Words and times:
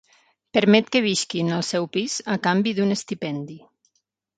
Permet 0.57 0.89
que 0.95 1.01
visquin 1.07 1.53
al 1.59 1.67
seu 1.69 1.87
pis 1.99 2.19
a 2.37 2.41
canvi 2.49 2.77
d'un 2.81 2.99
estipendi. 3.01 3.65